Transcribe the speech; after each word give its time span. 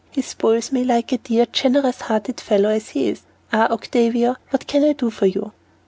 He 0.09 0.23
spoils 0.23 0.71
me, 0.71 0.83
like 0.83 1.11
a 1.11 1.19
dear, 1.19 1.45
generous 1.45 2.01
hearted 2.01 2.41
fellow 2.41 2.69
as 2.69 2.89
he 2.89 3.07
is. 3.09 3.21
Ah, 3.53 3.69
Octavia, 3.71 4.39
what 4.49 4.65
can 4.65 4.83
I 4.83 4.93
do 4.93 5.11
for 5.11 5.27
you?" 5.27 5.51